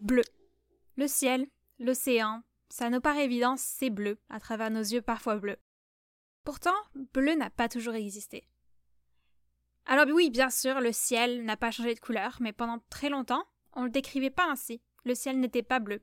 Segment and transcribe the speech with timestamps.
[0.00, 0.22] Bleu.
[0.96, 1.46] Le ciel,
[1.78, 5.58] l'océan, ça nous paraît évident, c'est bleu, à travers nos yeux parfois bleus.
[6.44, 6.74] Pourtant,
[7.14, 8.48] bleu n'a pas toujours existé.
[9.86, 13.44] Alors oui, bien sûr, le ciel n'a pas changé de couleur, mais pendant très longtemps,
[13.74, 14.80] on ne le décrivait pas ainsi.
[15.04, 16.02] Le ciel n'était pas bleu.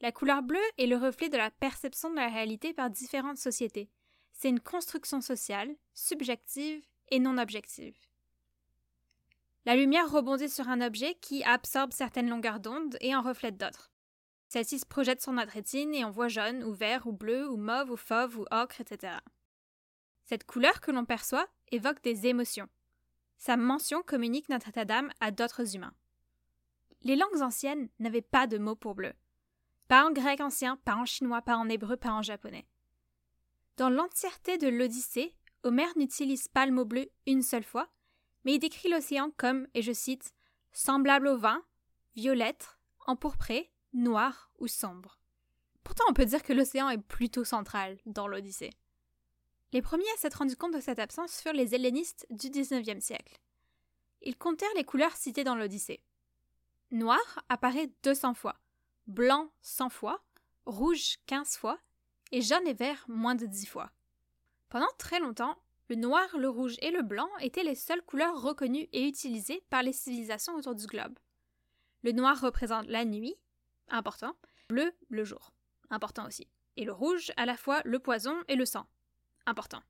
[0.00, 3.90] La couleur bleue est le reflet de la perception de la réalité par différentes sociétés.
[4.32, 7.96] C'est une construction sociale, subjective et non objective.
[9.66, 13.90] La lumière rebondit sur un objet qui absorbe certaines longueurs d'onde et en reflète d'autres.
[14.46, 17.56] Celle-ci se projette sur notre rétine et on voit jaune ou vert ou bleu ou
[17.56, 19.14] mauve ou fauve ou ocre, etc.
[20.24, 22.68] Cette couleur que l'on perçoit évoque des émotions.
[23.38, 25.94] Sa mention communique notre état d'âme à d'autres humains.
[27.02, 29.14] Les langues anciennes n'avaient pas de mot pour bleu.
[29.88, 32.68] Pas en grec ancien, pas en chinois, pas en hébreu, pas en japonais.
[33.78, 37.88] Dans l'entièreté de l'Odyssée, Homère n'utilise pas le mot bleu une seule fois,
[38.46, 40.32] mais il décrit l'océan comme, et je cite,
[40.72, 41.64] semblable au vin,
[42.14, 45.18] violette, empourpré, noir ou sombre.
[45.82, 48.70] Pourtant, on peut dire que l'océan est plutôt central dans l'Odyssée.
[49.72, 53.40] Les premiers à s'être rendus compte de cette absence furent les hellénistes du XIXe siècle.
[54.22, 56.04] Ils comptèrent les couleurs citées dans l'Odyssée.
[56.92, 58.60] Noir apparaît 200 fois,
[59.08, 60.24] blanc 100 fois,
[60.66, 61.80] rouge 15 fois,
[62.30, 63.90] et jaune et vert moins de 10 fois.
[64.68, 68.88] Pendant très longtemps, le noir, le rouge et le blanc étaient les seules couleurs reconnues
[68.92, 71.16] et utilisées par les civilisations autour du globe.
[72.02, 73.36] Le noir représente la nuit,
[73.88, 74.36] important,
[74.68, 75.52] bleu le jour,
[75.90, 78.86] important aussi, et le rouge à la fois le poison et le sang,
[79.46, 79.82] important.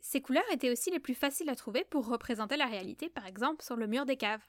[0.00, 3.64] Ces couleurs étaient aussi les plus faciles à trouver pour représenter la réalité, par exemple
[3.64, 4.46] sur le mur des caves.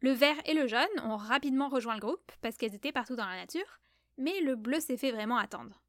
[0.00, 3.26] Le vert et le jaune ont rapidement rejoint le groupe parce qu'elles étaient partout dans
[3.26, 3.78] la nature,
[4.18, 5.80] mais le bleu s'est fait vraiment attendre.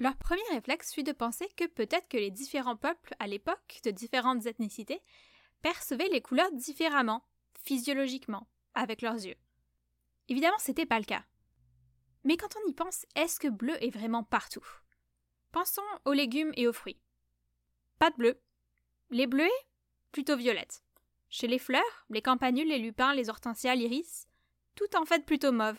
[0.00, 3.90] Leur premier réflexe fut de penser que peut-être que les différents peuples à l'époque, de
[3.90, 5.02] différentes ethnicités,
[5.60, 7.22] percevaient les couleurs différemment,
[7.62, 9.36] physiologiquement, avec leurs yeux.
[10.28, 11.22] Évidemment, c'était pas le cas.
[12.24, 14.66] Mais quand on y pense, est-ce que bleu est vraiment partout?
[15.52, 17.00] Pensons aux légumes et aux fruits.
[17.98, 18.40] Pas de bleu.
[19.10, 19.50] Les bleuets
[20.12, 20.82] Plutôt violettes.
[21.28, 24.26] Chez les fleurs, les campanules, les lupins, les hortensias, l'iris,
[24.74, 25.78] tout en fait plutôt mauve.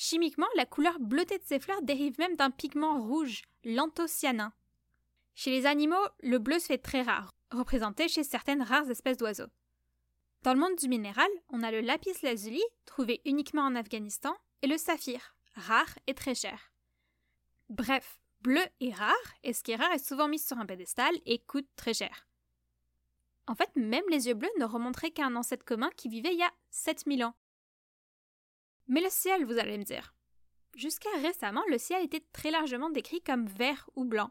[0.00, 4.52] Chimiquement, la couleur bleutée de ces fleurs dérive même d'un pigment rouge, l'anthocyanin.
[5.34, 9.48] Chez les animaux, le bleu se fait très rare, représenté chez certaines rares espèces d'oiseaux.
[10.44, 14.68] Dans le monde du minéral, on a le lapis lazuli, trouvé uniquement en Afghanistan, et
[14.68, 16.72] le saphir, rare et très cher.
[17.68, 21.12] Bref, bleu est rare, et ce qui est rare est souvent mis sur un pédestal
[21.26, 22.28] et coûte très cher.
[23.48, 26.38] En fait, même les yeux bleus ne remonteraient qu'à un ancêtre commun qui vivait il
[26.38, 27.34] y a 7000 ans.
[28.88, 30.14] Mais le ciel, vous allez me dire.
[30.74, 34.30] Jusqu'à récemment, le ciel était très largement décrit comme vert ou blanc.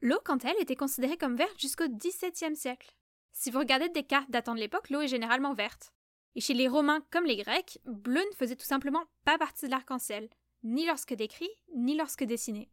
[0.00, 2.94] L'eau, quant à elle, était considérée comme verte jusqu'au XVIIe siècle.
[3.32, 5.92] Si vous regardez des cartes datant de l'époque, l'eau est généralement verte.
[6.34, 9.70] Et chez les Romains comme les Grecs, bleu ne faisait tout simplement pas partie de
[9.70, 10.28] l'arc-en-ciel,
[10.62, 12.70] ni lorsque décrit, ni lorsque dessiné.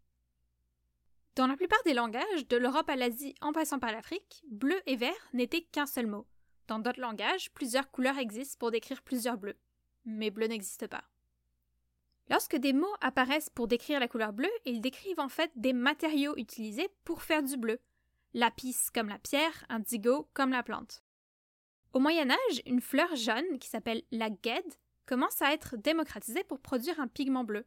[1.36, 4.96] Dans la plupart des langages, de l'Europe à l'Asie en passant par l'Afrique, bleu et
[4.96, 6.28] vert n'étaient qu'un seul mot.
[6.68, 9.58] Dans d'autres langages, plusieurs couleurs existent pour décrire plusieurs bleus.
[10.06, 11.03] Mais bleu n'existe pas.
[12.30, 16.36] Lorsque des mots apparaissent pour décrire la couleur bleue, ils décrivent en fait des matériaux
[16.38, 17.80] utilisés pour faire du bleu,
[18.34, 21.03] lapis comme la pierre, indigo comme la plante.
[21.94, 24.74] Au Moyen Âge, une fleur jaune qui s'appelle la guède
[25.06, 27.66] commence à être démocratisée pour produire un pigment bleu.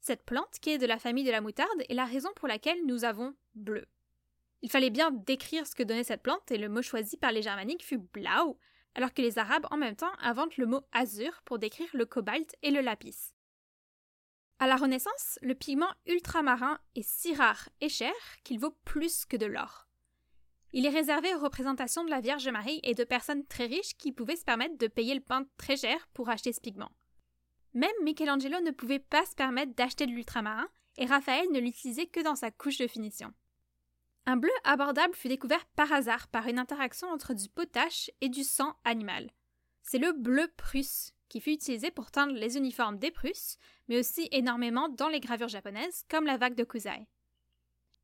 [0.00, 2.84] Cette plante, qui est de la famille de la moutarde, est la raison pour laquelle
[2.86, 3.86] nous avons bleu.
[4.62, 7.42] Il fallait bien décrire ce que donnait cette plante et le mot choisi par les
[7.42, 8.58] germaniques fut blau,
[8.94, 12.54] alors que les Arabes en même temps inventent le mot azur pour décrire le cobalt
[12.62, 13.34] et le lapis.
[14.58, 19.36] À la Renaissance, le pigment ultramarin est si rare et cher qu'il vaut plus que
[19.36, 19.88] de l'or.
[20.72, 24.12] Il est réservé aux représentations de la Vierge Marie et de personnes très riches qui
[24.12, 26.90] pouvaient se permettre de payer le pain très cher pour acheter ce pigment.
[27.74, 32.20] Même Michelangelo ne pouvait pas se permettre d'acheter de l'ultramarin et Raphaël ne l'utilisait que
[32.20, 33.32] dans sa couche de finition.
[34.26, 38.42] Un bleu abordable fut découvert par hasard par une interaction entre du potache et du
[38.42, 39.30] sang animal.
[39.82, 44.28] C'est le bleu prusse qui fut utilisé pour teindre les uniformes des Prusses, mais aussi
[44.30, 47.06] énormément dans les gravures japonaises comme la vague de Kusai.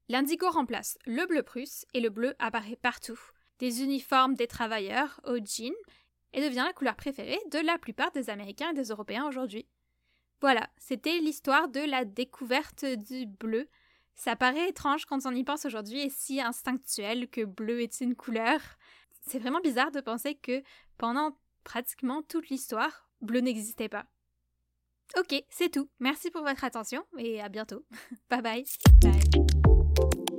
[0.08, 3.18] L'indigo remplace le bleu prusse et le bleu apparaît partout,
[3.60, 5.74] des uniformes des travailleurs au jean,
[6.32, 9.66] et devient la couleur préférée de la plupart des Américains et des Européens aujourd'hui.
[10.40, 13.68] Voilà, c'était l'histoire de la découverte du bleu.
[14.14, 18.14] Ça paraît étrange quand on y pense aujourd'hui et si instinctuel que bleu est une
[18.14, 18.60] couleur.
[19.22, 20.62] C'est vraiment bizarre de penser que
[20.98, 24.06] pendant pratiquement toute l'histoire, bleu n'existait pas.
[25.18, 25.88] Ok, c'est tout.
[25.98, 27.84] Merci pour votre attention et à bientôt.
[28.30, 28.64] bye bye.
[29.02, 30.29] Bye.